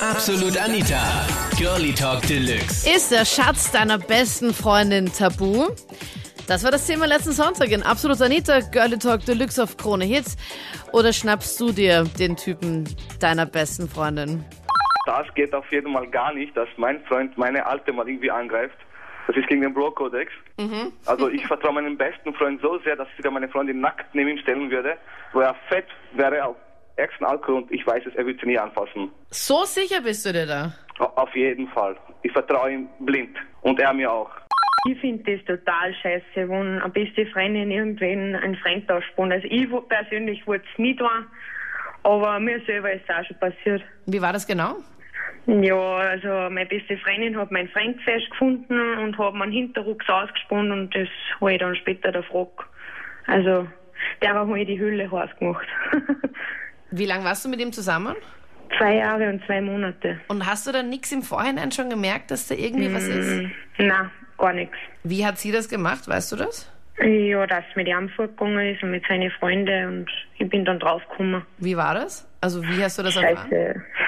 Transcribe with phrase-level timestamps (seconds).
[0.00, 1.26] Absolut Anita.
[1.58, 2.88] Girlie Talk Deluxe.
[2.88, 5.70] Ist der Schatz deiner besten Freundin tabu?
[6.46, 10.36] Das war das Thema letzten Sonntag in Absolut Anita, Girlie Talk Deluxe auf Krone Hits.
[10.92, 12.84] Oder schnappst du dir den Typen
[13.18, 14.44] deiner besten Freundin?
[15.06, 18.78] Das geht auf jeden Fall gar nicht, dass mein Freund meine Alte mal irgendwie angreift.
[19.26, 20.30] Das ist gegen den Bro-Kodex.
[21.06, 24.30] Also ich vertraue meinem besten Freund so sehr, dass ich sogar meine Freundin nackt neben
[24.30, 24.96] ihm stellen würde,
[25.32, 26.56] wo er fett wäre auf
[26.98, 29.10] ärgsten Alkohol und ich weiß es, er wird sie nie anfassen.
[29.30, 30.72] So sicher bist du dir da?
[30.98, 31.96] Au- Auf jeden Fall.
[32.22, 33.36] Ich vertraue ihm blind.
[33.62, 34.30] Und er mir auch.
[34.88, 39.32] Ich finde das total scheiße, wenn eine beste Freundin irgendwen einen Freund ausspannt.
[39.32, 41.08] Also ich persönlich wollte es nicht tun,
[42.04, 43.82] aber mir selber ist es auch schon passiert.
[44.06, 44.76] Wie war das genau?
[45.46, 50.70] Ja, also meine beste Freundin hat meinen Freund festgefunden und hat mir einen Hinterrucks ausgespannt
[50.70, 51.08] und das
[51.40, 52.68] habe ich dann später der Frock.
[53.26, 53.66] Also
[54.22, 55.66] der habe ich die Hülle heiß gemacht.
[56.90, 58.16] Wie lange warst du mit ihm zusammen?
[58.76, 60.20] Zwei Jahre und zwei Monate.
[60.28, 63.50] Und hast du dann nichts im Vorhinein schon gemerkt, dass da irgendwie was ist?
[63.78, 64.76] Na, gar nichts.
[65.04, 66.06] Wie hat sie das gemacht?
[66.06, 66.70] Weißt du das?
[67.00, 71.42] Ja, dass mit ihm fortgegangen ist und mit seinen Freunden und ich bin dann draufgekommen.
[71.58, 72.28] Wie war das?
[72.40, 73.48] Also wie hast du das erfahren?
[73.48, 73.74] Scheiße.
[73.74, 74.07] Scheiße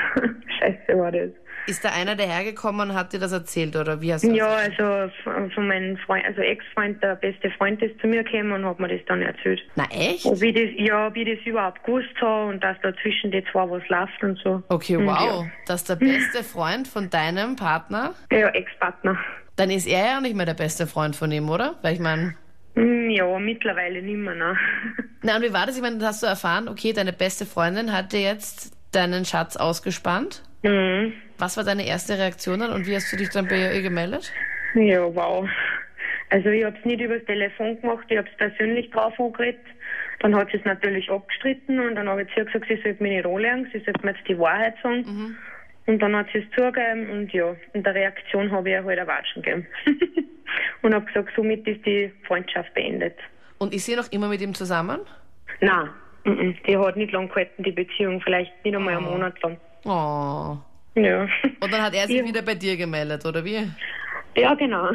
[1.13, 1.31] war das.
[1.67, 4.79] Ist da einer dahergekommen und hat dir das erzählt oder wie hast du Ja, das?
[4.81, 5.13] also
[5.55, 8.89] von meinem Freund, also Ex-Freund, der beste Freund ist zu mir gekommen und hat mir
[8.89, 9.61] das dann erzählt.
[9.77, 10.25] Na echt?
[10.25, 13.45] Ob ich das, ja, ob ich das überhaupt gewusst habe und dass da zwischen die
[13.53, 14.63] zwei was läuft und so.
[14.69, 15.47] Okay, wow.
[15.67, 19.19] Dass der beste Freund von deinem Partner, Ja, ja Ex-Partner.
[19.57, 21.75] dann ist er ja nicht mehr der beste Freund von ihm, oder?
[21.83, 22.35] Weil ich meine,
[22.75, 24.57] Hm, Ja, mittlerweile nicht mehr, ne?
[25.23, 25.77] na und wie war das?
[25.77, 30.43] Ich meine, hast du erfahren, okay, deine beste Freundin hat dir jetzt deinen Schatz ausgespannt.
[30.63, 31.13] Mhm.
[31.39, 34.33] Was war deine erste Reaktion dann und wie hast du dich dann bei ihr gemeldet?
[34.75, 35.49] Ja, wow.
[36.29, 39.61] Also ich habe es nicht übers Telefon gemacht, ich habe es persönlich drauf angeredet.
[40.21, 43.03] Dann hat sie es natürlich abgestritten und dann habe ich zu ihr gesagt, sie sollte
[43.03, 45.37] mich nicht anlegen, sie sollte mir jetzt die Wahrheit sagen.
[45.87, 48.99] Und dann hat sie es zugegeben und ja, in der Reaktion habe ich ihr halt
[48.99, 49.67] ein Watschen gegeben.
[50.83, 53.17] und habe gesagt, somit ist die Freundschaft beendet.
[53.59, 55.01] Und ist sie noch immer mit ihm zusammen?
[55.61, 55.89] Nein,
[56.25, 59.59] mhm, die hat nicht lang gehalten, die Beziehung, vielleicht nicht einmal einen Monat lang.
[59.85, 60.57] Oh.
[60.95, 61.23] Ja.
[61.61, 62.25] Und dann hat er sich Ja.
[62.27, 63.69] wieder bei dir gemeldet, oder wie?
[64.37, 64.91] Ja, genau.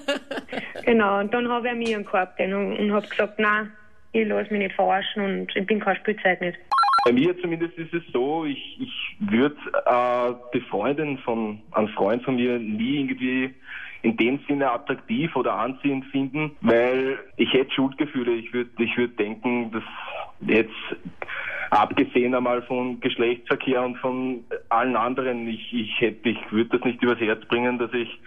[0.84, 3.70] genau, und dann habe ich mir einen Korb und, und habe gesagt, nein,
[4.12, 6.58] ich lasse mich nicht verarschen und ich bin kein Spielzeug nicht.
[7.04, 9.56] Bei mir zumindest ist es so, ich, ich würde
[9.86, 13.54] äh, die Freundin von einem Freund von mir nie irgendwie
[14.02, 18.32] in dem Sinne attraktiv oder anziehend finden, weil ich hätte Schuldgefühle.
[18.32, 19.82] Ich würde ich würd denken, dass
[20.40, 20.72] jetzt
[21.70, 27.02] abgesehen einmal von Geschlechtsverkehr und von allen anderen, ich, ich hätte, ich würde das nicht
[27.02, 28.20] übers Herz bringen, dass ich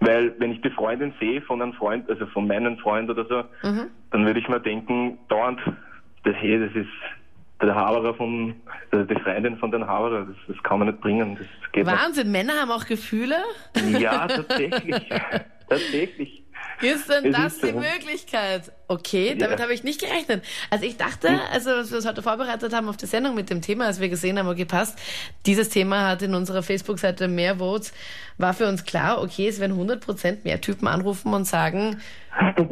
[0.00, 3.44] weil wenn ich die Freundin sehe von einem Freund, also von meinem Freund oder so,
[4.10, 5.60] dann würde ich mir denken, dauernd,
[6.24, 6.88] das, hey, das ist
[7.60, 8.54] der Haberer von,
[8.90, 11.36] also die Freundin von den Haberer, das, das kann man nicht bringen.
[11.38, 13.36] Das geht Wahnsinn, Männer haben auch Gefühle?
[13.74, 14.00] nicht.
[14.00, 15.08] Ja, tatsächlich.
[15.68, 16.39] tatsächlich.
[16.82, 17.72] Ist denn das die.
[17.72, 18.72] Möglichkeit?
[18.88, 19.64] Okay, damit Ja.
[19.64, 20.44] habe ich nicht gerechnet.
[20.70, 23.60] Also ich dachte, also als wir uns heute vorbereitet haben auf die Sendung mit dem
[23.62, 24.98] Thema, als wir gesehen haben, okay, passt,
[25.46, 27.92] dieses Thema hat in unserer Facebook-Seite mehr Votes,
[28.38, 32.00] war für uns klar, okay, es werden 100% mehr Typen anrufen und sagen,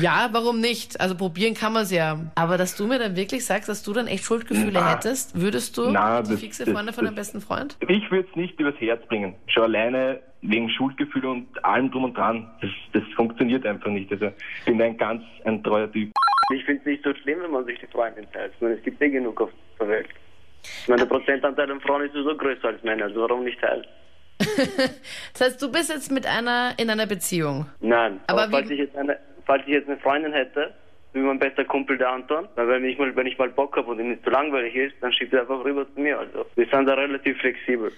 [0.00, 1.00] ja, warum nicht?
[1.00, 2.20] Also probieren kann man es ja.
[2.34, 4.92] Aber dass du mir dann wirklich sagst, dass du dann echt Schuldgefühle Na.
[4.94, 7.76] hättest, würdest du Na, die das- fixe Freundin von deinem besten Freund?
[7.88, 9.34] Ich würde es nicht übers Herz bringen.
[9.46, 12.48] Schon alleine wegen Schuldgefühl und allem drum und dran.
[12.60, 14.10] Das, das funktioniert einfach nicht.
[14.12, 14.26] Also
[14.60, 16.10] ich bin ein ganz ein treuer Typ.
[16.54, 18.52] Ich finde es nicht so schlimm, wenn man sich die Freundin teilt.
[18.54, 19.50] Ich meine, Es gibt eh genug auf
[19.80, 20.08] der Welt.
[20.62, 23.84] Ich meine, der Prozentanteil an Frauen ist sowieso größer als Männer, also warum nicht teilen?
[25.32, 27.66] Das heißt, du bist jetzt mit einer in einer Beziehung.
[27.80, 30.72] Nein, Aber aber, falls, wie- ich jetzt eine, falls ich jetzt eine Freundin hätte,
[31.12, 33.98] wie mein bester Kumpel der Anton, wenn ich mal, wenn ich mal Bock habe und
[33.98, 36.18] ihm nicht zu langweilig ist, dann schiebt er einfach rüber zu mir.
[36.18, 37.90] Also wir sind da relativ flexibel.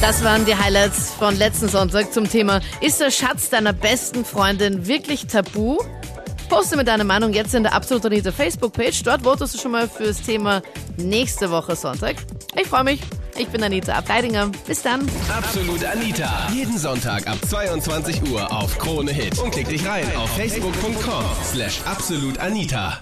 [0.00, 4.86] Das waren die Highlights von letzten Sonntag zum Thema Ist der Schatz deiner besten Freundin
[4.86, 5.78] wirklich tabu?
[6.48, 9.02] Poste mit deiner Meinung jetzt in der Absolut Facebook-Page.
[9.02, 10.62] Dort votest du schon mal fürs Thema
[10.98, 12.16] nächste Woche Sonntag.
[12.60, 13.00] Ich freue mich.
[13.36, 14.50] Ich bin Anita Abteidinger.
[14.66, 15.08] Bis dann.
[15.28, 16.48] Absolut Anita.
[16.52, 19.38] Jeden Sonntag ab 22 Uhr auf Krone Hit.
[19.38, 23.00] Und klick dich rein auf facebook.com slash absolutanita.